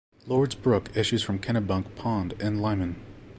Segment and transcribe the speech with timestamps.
[0.25, 2.95] Lords Brook issues from Kennebunk Pond in Lyman.